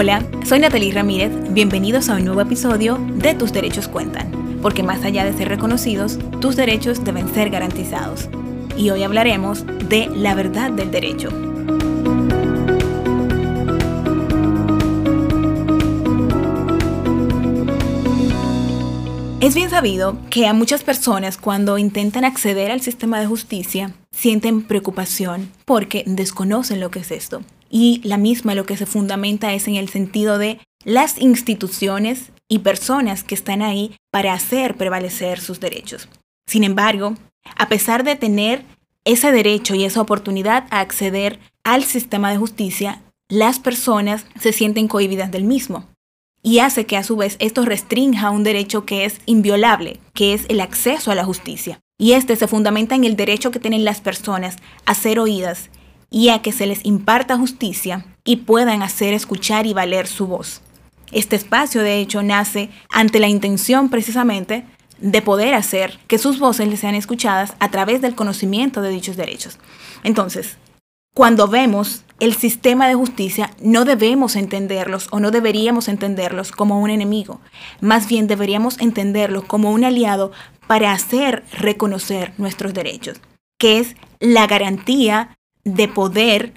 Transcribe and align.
Hola, 0.00 0.24
soy 0.46 0.60
Natalie 0.60 0.94
Ramírez, 0.94 1.30
bienvenidos 1.52 2.08
a 2.08 2.14
un 2.14 2.24
nuevo 2.24 2.40
episodio 2.40 2.96
de 3.16 3.34
Tus 3.34 3.52
Derechos 3.52 3.86
Cuentan, 3.86 4.58
porque 4.62 4.82
más 4.82 5.04
allá 5.04 5.26
de 5.26 5.34
ser 5.34 5.48
reconocidos, 5.48 6.18
tus 6.40 6.56
derechos 6.56 7.04
deben 7.04 7.28
ser 7.34 7.50
garantizados. 7.50 8.30
Y 8.78 8.88
hoy 8.88 9.02
hablaremos 9.02 9.66
de 9.90 10.06
la 10.06 10.34
verdad 10.34 10.70
del 10.70 10.90
derecho. 10.90 11.28
Es 19.42 19.54
bien 19.54 19.68
sabido 19.68 20.16
que 20.30 20.46
a 20.46 20.54
muchas 20.54 20.82
personas 20.82 21.36
cuando 21.36 21.76
intentan 21.76 22.24
acceder 22.24 22.70
al 22.70 22.80
sistema 22.80 23.20
de 23.20 23.26
justicia 23.26 23.92
sienten 24.12 24.62
preocupación 24.62 25.52
porque 25.66 26.04
desconocen 26.06 26.80
lo 26.80 26.90
que 26.90 27.00
es 27.00 27.10
esto 27.10 27.42
y 27.70 28.00
la 28.04 28.18
misma 28.18 28.54
lo 28.54 28.66
que 28.66 28.76
se 28.76 28.84
fundamenta 28.84 29.54
es 29.54 29.68
en 29.68 29.76
el 29.76 29.88
sentido 29.88 30.36
de 30.38 30.58
las 30.84 31.20
instituciones 31.20 32.32
y 32.48 32.58
personas 32.58 33.22
que 33.22 33.34
están 33.34 33.62
ahí 33.62 33.96
para 34.10 34.34
hacer 34.34 34.76
prevalecer 34.76 35.40
sus 35.40 35.60
derechos. 35.60 36.08
Sin 36.46 36.64
embargo, 36.64 37.14
a 37.56 37.68
pesar 37.68 38.02
de 38.02 38.16
tener 38.16 38.64
ese 39.04 39.30
derecho 39.30 39.74
y 39.74 39.84
esa 39.84 40.00
oportunidad 40.00 40.66
a 40.70 40.80
acceder 40.80 41.38
al 41.64 41.84
sistema 41.84 42.30
de 42.30 42.38
justicia, 42.38 43.02
las 43.28 43.60
personas 43.60 44.26
se 44.38 44.52
sienten 44.52 44.88
cohibidas 44.88 45.30
del 45.30 45.44
mismo. 45.44 45.86
Y 46.42 46.58
hace 46.58 46.86
que 46.86 46.96
a 46.96 47.04
su 47.04 47.16
vez 47.16 47.36
esto 47.38 47.64
restrinja 47.64 48.30
un 48.30 48.42
derecho 48.42 48.84
que 48.84 49.04
es 49.04 49.20
inviolable, 49.26 50.00
que 50.14 50.32
es 50.32 50.46
el 50.48 50.60
acceso 50.60 51.10
a 51.10 51.14
la 51.14 51.24
justicia. 51.24 51.80
Y 51.98 52.12
este 52.12 52.34
se 52.34 52.48
fundamenta 52.48 52.94
en 52.94 53.04
el 53.04 53.14
derecho 53.14 53.50
que 53.50 53.60
tienen 53.60 53.84
las 53.84 54.00
personas 54.00 54.56
a 54.86 54.94
ser 54.94 55.20
oídas 55.20 55.70
y 56.10 56.28
a 56.28 56.42
que 56.42 56.52
se 56.52 56.66
les 56.66 56.84
imparta 56.84 57.38
justicia 57.38 58.04
y 58.24 58.36
puedan 58.36 58.82
hacer 58.82 59.14
escuchar 59.14 59.66
y 59.66 59.72
valer 59.72 60.06
su 60.06 60.26
voz. 60.26 60.60
Este 61.12 61.36
espacio, 61.36 61.82
de 61.82 62.00
hecho, 62.00 62.22
nace 62.22 62.70
ante 62.90 63.18
la 63.18 63.28
intención 63.28 63.88
precisamente 63.88 64.64
de 64.98 65.22
poder 65.22 65.54
hacer 65.54 65.98
que 66.06 66.18
sus 66.18 66.38
voces 66.38 66.68
les 66.68 66.80
sean 66.80 66.94
escuchadas 66.94 67.54
a 67.58 67.70
través 67.70 68.02
del 68.02 68.14
conocimiento 68.14 68.82
de 68.82 68.90
dichos 68.90 69.16
derechos. 69.16 69.58
Entonces, 70.04 70.56
cuando 71.14 71.48
vemos 71.48 72.04
el 72.20 72.34
sistema 72.36 72.86
de 72.86 72.94
justicia, 72.94 73.50
no 73.60 73.84
debemos 73.84 74.36
entenderlos 74.36 75.08
o 75.10 75.18
no 75.18 75.30
deberíamos 75.30 75.88
entenderlos 75.88 76.52
como 76.52 76.80
un 76.80 76.90
enemigo. 76.90 77.40
Más 77.80 78.06
bien 78.08 78.26
deberíamos 78.26 78.78
entenderlos 78.78 79.44
como 79.44 79.72
un 79.72 79.84
aliado 79.84 80.30
para 80.66 80.92
hacer 80.92 81.42
reconocer 81.52 82.32
nuestros 82.38 82.74
derechos, 82.74 83.20
que 83.58 83.80
es 83.80 83.96
la 84.20 84.46
garantía 84.46 85.36
de 85.64 85.88
poder 85.88 86.54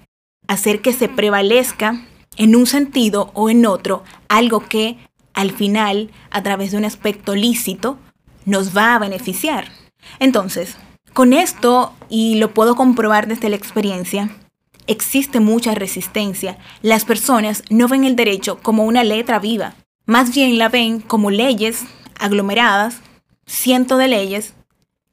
hacer 0.48 0.82
que 0.82 0.94
se 0.94 1.10
prevalezca 1.10 2.06
en 2.38 2.56
un 2.56 2.66
sentido 2.66 3.32
o 3.34 3.50
en 3.50 3.66
otro 3.66 4.04
algo 4.28 4.62
que 4.62 4.98
al 5.34 5.52
final, 5.52 6.12
a 6.30 6.44
través 6.44 6.72
de 6.72 6.78
un 6.78 6.86
aspecto 6.86 7.36
lícito, 7.36 7.98
nos 8.46 8.76
va 8.76 8.96
a 8.96 9.00
beneficiar. 9.00 9.66
Entonces, 10.20 10.78
con 11.14 11.34
esto, 11.34 11.94
y 12.10 12.36
lo 12.36 12.54
puedo 12.54 12.76
comprobar 12.76 13.28
desde 13.28 13.50
la 13.50 13.56
experiencia, 13.56 14.30
existe 14.88 15.40
mucha 15.40 15.74
resistencia. 15.74 16.58
Las 16.82 17.06
personas 17.06 17.64
no 17.70 17.88
ven 17.88 18.04
el 18.04 18.16
derecho 18.16 18.60
como 18.62 18.86
una 18.86 19.04
letra 19.04 19.40
viva, 19.40 19.76
más 20.06 20.34
bien 20.34 20.58
la 20.58 20.70
ven 20.70 21.00
como 21.00 21.32
leyes 21.32 21.84
aglomeradas, 22.20 23.02
cientos 23.46 23.98
de 24.00 24.08
leyes, 24.08 24.54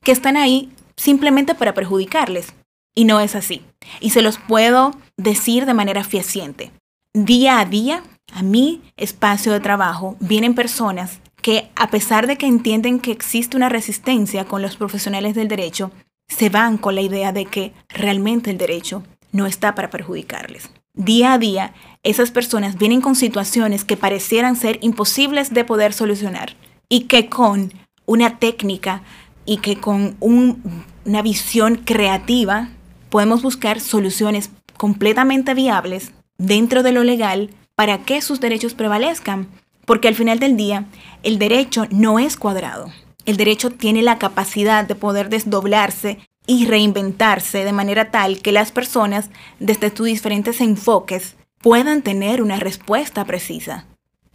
que 0.02 0.12
están 0.12 0.36
ahí 0.36 0.70
simplemente 0.96 1.54
para 1.54 1.74
perjudicarles. 1.74 2.54
Y 2.94 3.04
no 3.04 3.20
es 3.20 3.34
así. 3.34 3.62
Y 4.00 4.10
se 4.10 4.22
los 4.22 4.38
puedo 4.38 4.92
decir 5.16 5.66
de 5.66 5.74
manera 5.74 6.04
fehaciente. 6.04 6.72
Día 7.12 7.60
a 7.60 7.64
día, 7.64 8.02
a 8.32 8.42
mi 8.42 8.82
espacio 8.96 9.52
de 9.52 9.60
trabajo, 9.60 10.16
vienen 10.20 10.54
personas 10.54 11.20
que, 11.42 11.70
a 11.74 11.90
pesar 11.90 12.26
de 12.26 12.36
que 12.36 12.46
entienden 12.46 13.00
que 13.00 13.12
existe 13.12 13.56
una 13.56 13.68
resistencia 13.68 14.44
con 14.44 14.62
los 14.62 14.76
profesionales 14.76 15.34
del 15.34 15.48
derecho, 15.48 15.90
se 16.28 16.48
van 16.48 16.78
con 16.78 16.94
la 16.94 17.00
idea 17.00 17.32
de 17.32 17.46
que 17.46 17.72
realmente 17.88 18.50
el 18.50 18.58
derecho 18.58 19.02
no 19.32 19.46
está 19.46 19.74
para 19.74 19.90
perjudicarles. 19.90 20.70
Día 20.94 21.32
a 21.32 21.38
día, 21.38 21.74
esas 22.02 22.30
personas 22.30 22.76
vienen 22.76 23.00
con 23.00 23.14
situaciones 23.14 23.84
que 23.84 23.96
parecieran 23.96 24.56
ser 24.56 24.78
imposibles 24.82 25.52
de 25.52 25.64
poder 25.64 25.92
solucionar 25.92 26.56
y 26.88 27.02
que 27.02 27.28
con 27.28 27.72
una 28.06 28.38
técnica 28.38 29.02
y 29.46 29.58
que 29.58 29.76
con 29.76 30.16
una 30.20 31.22
visión 31.22 31.76
creativa 31.76 32.70
podemos 33.10 33.42
buscar 33.42 33.80
soluciones 33.80 34.50
completamente 34.76 35.54
viables 35.54 36.12
dentro 36.38 36.82
de 36.82 36.92
lo 36.92 37.04
legal 37.04 37.50
para 37.74 37.98
que 37.98 38.22
sus 38.22 38.40
derechos 38.40 38.74
prevalezcan. 38.74 39.48
Porque 39.84 40.08
al 40.08 40.14
final 40.14 40.38
del 40.38 40.56
día, 40.56 40.86
el 41.22 41.38
derecho 41.38 41.86
no 41.90 42.18
es 42.18 42.36
cuadrado. 42.36 42.92
El 43.26 43.36
derecho 43.36 43.70
tiene 43.70 44.02
la 44.02 44.18
capacidad 44.18 44.86
de 44.86 44.94
poder 44.94 45.28
desdoblarse 45.28 46.18
y 46.46 46.66
reinventarse 46.66 47.64
de 47.64 47.72
manera 47.72 48.10
tal 48.10 48.40
que 48.40 48.52
las 48.52 48.72
personas, 48.72 49.30
desde 49.58 49.94
sus 49.94 50.06
diferentes 50.06 50.60
enfoques, 50.60 51.36
puedan 51.58 52.02
tener 52.02 52.42
una 52.42 52.56
respuesta 52.56 53.24
precisa. 53.24 53.86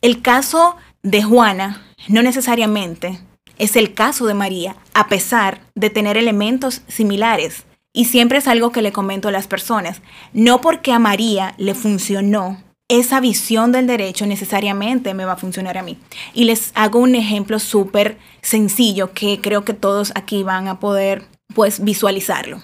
El 0.02 0.22
caso 0.22 0.76
de 1.02 1.24
Juana 1.24 1.84
no 2.08 2.22
necesariamente 2.22 3.20
es 3.58 3.76
el 3.76 3.94
caso 3.94 4.26
de 4.26 4.34
María, 4.34 4.76
a 4.94 5.08
pesar 5.08 5.62
de 5.76 5.90
tener 5.90 6.18
elementos 6.18 6.82
similares. 6.88 7.66
Y 7.96 8.06
siempre 8.06 8.38
es 8.38 8.48
algo 8.48 8.72
que 8.72 8.84
le 8.84 8.92
comento 8.92 9.30
a 9.30 9.32
las 9.32 9.48
personas. 9.48 10.02
No 10.34 10.62
porque 10.62 10.92
a 10.92 11.00
María 11.00 11.56
le 11.58 11.74
funcionó 11.74 12.60
esa 12.88 13.20
visión 13.20 13.72
del 13.72 13.88
derecho 13.88 14.28
necesariamente 14.28 15.14
me 15.14 15.26
va 15.26 15.34
a 15.34 15.38
funcionar 15.38 15.78
a 15.78 15.84
mí. 15.84 15.98
Y 16.34 16.44
les 16.44 16.72
hago 16.76 17.00
un 17.00 17.16
ejemplo 17.16 17.58
súper 17.60 18.18
sencillo 18.42 19.12
que 19.14 19.42
creo 19.42 19.66
que 19.66 19.74
todos 19.74 20.12
aquí 20.16 20.44
van 20.44 20.68
a 20.68 20.80
poder 20.80 21.24
pues 21.56 21.84
visualizarlo. 21.84 22.62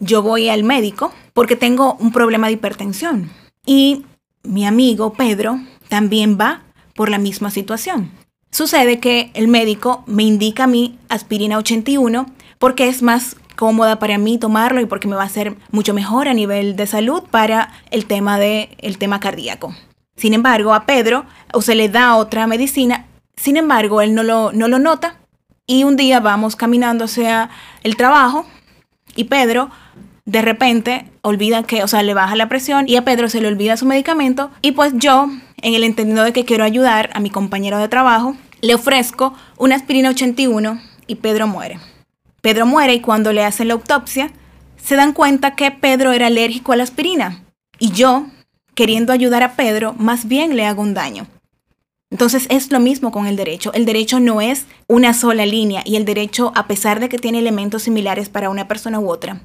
Yo 0.00 0.22
voy 0.22 0.48
al 0.48 0.64
médico 0.64 1.12
porque 1.34 1.56
tengo 1.56 1.94
un 2.00 2.10
problema 2.10 2.48
de 2.48 2.54
hipertensión 2.54 3.30
y 3.64 4.04
mi 4.42 4.66
amigo 4.66 5.12
Pedro 5.12 5.60
también 5.88 6.36
va 6.40 6.62
por 6.94 7.08
la 7.08 7.18
misma 7.18 7.50
situación. 7.50 8.10
Sucede 8.50 8.98
que 8.98 9.30
el 9.34 9.46
médico 9.46 10.02
me 10.06 10.24
indica 10.24 10.64
a 10.64 10.66
mí 10.66 10.98
aspirina 11.08 11.58
81 11.58 12.26
porque 12.58 12.88
es 12.88 13.02
más 13.02 13.36
cómoda 13.60 13.98
para 13.98 14.16
mí 14.16 14.38
tomarlo 14.38 14.80
y 14.80 14.86
porque 14.86 15.06
me 15.06 15.16
va 15.16 15.22
a 15.22 15.26
hacer 15.26 15.54
mucho 15.70 15.92
mejor 15.92 16.28
a 16.28 16.32
nivel 16.32 16.76
de 16.76 16.86
salud 16.86 17.24
para 17.30 17.70
el 17.90 18.06
tema, 18.06 18.38
de, 18.38 18.70
el 18.78 18.96
tema 18.96 19.20
cardíaco. 19.20 19.74
Sin 20.16 20.32
embargo, 20.32 20.72
a 20.72 20.86
Pedro 20.86 21.26
se 21.60 21.74
le 21.74 21.90
da 21.90 22.16
otra 22.16 22.46
medicina, 22.46 23.04
sin 23.36 23.58
embargo, 23.58 24.00
él 24.00 24.14
no 24.14 24.22
lo, 24.22 24.50
no 24.52 24.66
lo 24.66 24.78
nota 24.78 25.16
y 25.66 25.84
un 25.84 25.96
día 25.96 26.20
vamos 26.20 26.56
caminando 26.56 27.04
hacia 27.04 27.50
el 27.82 27.96
trabajo 27.96 28.46
y 29.14 29.24
Pedro 29.24 29.70
de 30.24 30.40
repente 30.40 31.10
olvida 31.20 31.62
que, 31.62 31.84
o 31.84 31.88
sea, 31.88 32.02
le 32.02 32.14
baja 32.14 32.36
la 32.36 32.48
presión 32.48 32.88
y 32.88 32.96
a 32.96 33.04
Pedro 33.04 33.28
se 33.28 33.42
le 33.42 33.48
olvida 33.48 33.76
su 33.76 33.84
medicamento 33.84 34.50
y 34.62 34.72
pues 34.72 34.94
yo, 34.96 35.28
en 35.58 35.74
el 35.74 35.84
entendido 35.84 36.24
de 36.24 36.32
que 36.32 36.46
quiero 36.46 36.64
ayudar 36.64 37.10
a 37.12 37.20
mi 37.20 37.28
compañero 37.28 37.76
de 37.76 37.88
trabajo, 37.88 38.36
le 38.62 38.74
ofrezco 38.74 39.34
una 39.58 39.74
aspirina 39.74 40.08
81 40.08 40.80
y 41.06 41.16
Pedro 41.16 41.46
muere. 41.46 41.78
Pedro 42.40 42.66
muere 42.66 42.94
y 42.94 43.00
cuando 43.00 43.32
le 43.32 43.44
hacen 43.44 43.68
la 43.68 43.74
autopsia, 43.74 44.30
se 44.82 44.96
dan 44.96 45.12
cuenta 45.12 45.54
que 45.54 45.70
Pedro 45.70 46.12
era 46.12 46.28
alérgico 46.28 46.72
a 46.72 46.76
la 46.76 46.84
aspirina. 46.84 47.42
Y 47.78 47.92
yo, 47.92 48.26
queriendo 48.74 49.12
ayudar 49.12 49.42
a 49.42 49.54
Pedro, 49.54 49.94
más 49.98 50.26
bien 50.26 50.56
le 50.56 50.66
hago 50.66 50.82
un 50.82 50.94
daño. 50.94 51.26
Entonces 52.10 52.46
es 52.50 52.72
lo 52.72 52.80
mismo 52.80 53.12
con 53.12 53.26
el 53.26 53.36
derecho. 53.36 53.72
El 53.72 53.84
derecho 53.84 54.18
no 54.18 54.40
es 54.40 54.66
una 54.88 55.14
sola 55.14 55.46
línea 55.46 55.82
y 55.84 55.96
el 55.96 56.04
derecho, 56.04 56.52
a 56.56 56.66
pesar 56.66 56.98
de 56.98 57.08
que 57.08 57.18
tiene 57.18 57.38
elementos 57.38 57.84
similares 57.84 58.28
para 58.28 58.50
una 58.50 58.66
persona 58.66 58.98
u 58.98 59.08
otra, 59.08 59.40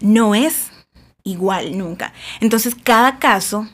no 0.00 0.34
es 0.34 0.70
igual 1.24 1.78
nunca. 1.78 2.12
Entonces 2.40 2.74
cada 2.74 3.18
caso 3.18 3.68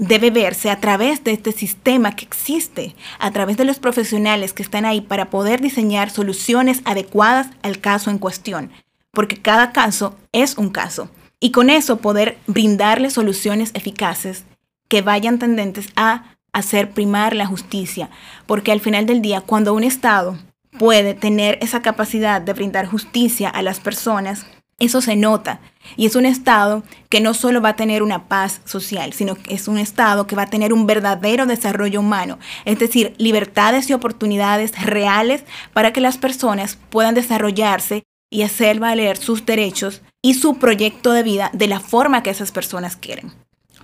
debe 0.00 0.30
verse 0.30 0.70
a 0.70 0.80
través 0.80 1.22
de 1.24 1.32
este 1.32 1.52
sistema 1.52 2.16
que 2.16 2.24
existe, 2.24 2.96
a 3.18 3.30
través 3.30 3.58
de 3.58 3.66
los 3.66 3.78
profesionales 3.78 4.54
que 4.54 4.62
están 4.62 4.86
ahí 4.86 5.02
para 5.02 5.28
poder 5.28 5.60
diseñar 5.60 6.10
soluciones 6.10 6.80
adecuadas 6.86 7.48
al 7.62 7.80
caso 7.80 8.10
en 8.10 8.16
cuestión, 8.18 8.70
porque 9.12 9.36
cada 9.36 9.72
caso 9.72 10.16
es 10.32 10.56
un 10.56 10.70
caso. 10.70 11.10
Y 11.38 11.50
con 11.52 11.68
eso 11.68 11.98
poder 11.98 12.38
brindarle 12.46 13.10
soluciones 13.10 13.72
eficaces 13.74 14.44
que 14.88 15.02
vayan 15.02 15.38
tendentes 15.38 15.90
a 15.96 16.34
hacer 16.52 16.92
primar 16.92 17.36
la 17.36 17.46
justicia, 17.46 18.08
porque 18.46 18.72
al 18.72 18.80
final 18.80 19.04
del 19.04 19.20
día, 19.20 19.42
cuando 19.42 19.74
un 19.74 19.84
Estado 19.84 20.38
puede 20.78 21.12
tener 21.12 21.58
esa 21.60 21.82
capacidad 21.82 22.40
de 22.40 22.54
brindar 22.54 22.86
justicia 22.86 23.50
a 23.50 23.60
las 23.60 23.80
personas, 23.80 24.46
eso 24.80 25.00
se 25.00 25.14
nota. 25.14 25.60
Y 25.96 26.06
es 26.06 26.16
un 26.16 26.26
Estado 26.26 26.82
que 27.08 27.20
no 27.20 27.34
solo 27.34 27.60
va 27.60 27.70
a 27.70 27.76
tener 27.76 28.02
una 28.02 28.26
paz 28.26 28.60
social, 28.64 29.12
sino 29.12 29.36
que 29.36 29.54
es 29.54 29.68
un 29.68 29.78
Estado 29.78 30.26
que 30.26 30.36
va 30.36 30.42
a 30.42 30.50
tener 30.50 30.72
un 30.72 30.86
verdadero 30.86 31.46
desarrollo 31.46 32.00
humano, 32.00 32.38
es 32.64 32.78
decir, 32.78 33.14
libertades 33.18 33.88
y 33.88 33.92
oportunidades 33.92 34.72
reales 34.82 35.44
para 35.72 35.92
que 35.92 36.00
las 36.00 36.18
personas 36.18 36.78
puedan 36.90 37.14
desarrollarse 37.14 38.02
y 38.30 38.42
hacer 38.42 38.78
valer 38.78 39.16
sus 39.16 39.44
derechos 39.46 40.02
y 40.22 40.34
su 40.34 40.58
proyecto 40.58 41.12
de 41.12 41.22
vida 41.22 41.50
de 41.52 41.66
la 41.66 41.80
forma 41.80 42.22
que 42.22 42.30
esas 42.30 42.52
personas 42.52 42.96
quieren. 42.96 43.32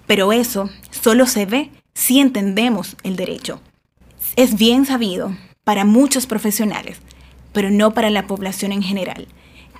Pero 0.06 0.32
eso 0.32 0.70
solo 0.90 1.26
se 1.26 1.46
ve 1.46 1.70
si 1.94 2.20
entendemos 2.20 2.96
el 3.02 3.16
derecho. 3.16 3.60
Es 4.36 4.56
bien 4.56 4.86
sabido 4.86 5.34
para 5.64 5.84
muchos 5.84 6.26
profesionales, 6.26 7.00
pero 7.52 7.70
no 7.70 7.92
para 7.92 8.10
la 8.10 8.26
población 8.26 8.70
en 8.70 8.82
general, 8.82 9.26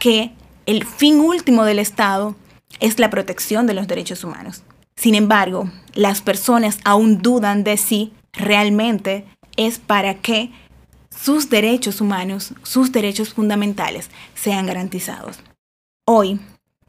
que 0.01 0.33
el 0.67 0.85
fin 0.85 1.21
último 1.21 1.65
del 1.65 1.79
Estado 1.79 2.35
es 2.81 2.99
la 2.99 3.09
protección 3.09 3.67
de 3.67 3.75
los 3.75 3.87
derechos 3.87 4.25
humanos. 4.25 4.63
Sin 4.97 5.15
embargo, 5.15 5.71
las 5.95 6.21
personas 6.21 6.79
aún 6.85 7.23
dudan 7.23 7.65
de 7.65 7.77
si 7.77 8.13
realmente 8.33 9.25
es 9.57 9.79
para 9.79 10.15
que 10.15 10.51
sus 11.09 11.49
derechos 11.49 12.01
humanos, 12.01 12.53
sus 12.63 12.93
derechos 12.93 13.33
fundamentales 13.33 14.11
sean 14.35 14.67
garantizados. 14.67 15.39
Hoy 16.05 16.41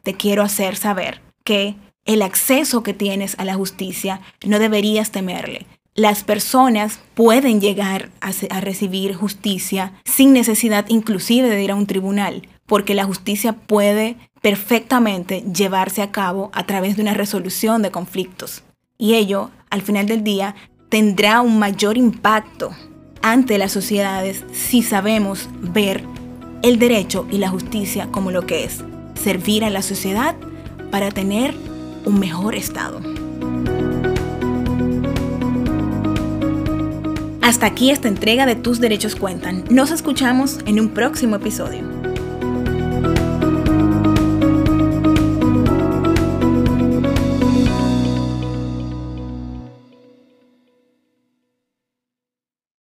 te 0.02 0.14
quiero 0.14 0.42
hacer 0.42 0.76
saber 0.76 1.22
que 1.44 1.76
el 2.04 2.22
acceso 2.22 2.82
que 2.82 2.94
tienes 2.94 3.38
a 3.38 3.44
la 3.44 3.54
justicia 3.54 4.20
no 4.44 4.58
deberías 4.58 5.10
temerle. 5.10 5.66
Las 5.94 6.24
personas 6.24 7.00
pueden 7.14 7.60
llegar 7.60 8.10
a, 8.20 8.60
recibir 8.60 9.14
justicia 9.14 9.92
sin 10.04 10.32
necesidad 10.32 10.86
inclusive 10.88 11.48
de 11.48 11.62
ir 11.62 11.70
a 11.72 11.74
un 11.74 11.86
tribunal, 11.86 12.42
porque 12.68 12.94
la 12.94 13.04
justicia 13.04 13.54
puede 13.54 14.16
perfectamente 14.40 15.42
llevarse 15.52 16.02
a 16.02 16.12
cabo 16.12 16.50
a 16.52 16.64
través 16.64 16.94
de 16.94 17.02
una 17.02 17.14
resolución 17.14 17.82
de 17.82 17.90
conflictos. 17.90 18.62
Y 18.98 19.14
ello, 19.14 19.50
al 19.70 19.82
final 19.82 20.06
del 20.06 20.22
día, 20.22 20.54
tendrá 20.88 21.40
un 21.40 21.58
mayor 21.58 21.96
impacto 21.96 22.70
ante 23.22 23.58
las 23.58 23.72
sociedades 23.72 24.44
si 24.52 24.82
sabemos 24.82 25.48
ver 25.60 26.04
el 26.62 26.78
derecho 26.78 27.26
y 27.30 27.38
la 27.38 27.48
justicia 27.48 28.08
como 28.10 28.30
lo 28.30 28.46
que 28.46 28.64
es, 28.64 28.84
servir 29.14 29.64
a 29.64 29.70
la 29.70 29.82
sociedad 29.82 30.36
para 30.90 31.10
tener 31.10 31.54
un 32.04 32.20
mejor 32.20 32.54
estado. 32.54 33.00
Hasta 37.42 37.66
aquí 37.66 37.90
esta 37.90 38.08
entrega 38.08 38.44
de 38.44 38.56
Tus 38.56 38.78
Derechos 38.78 39.16
Cuentan. 39.16 39.64
Nos 39.70 39.90
escuchamos 39.90 40.58
en 40.66 40.80
un 40.80 40.90
próximo 40.90 41.36
episodio. 41.36 41.97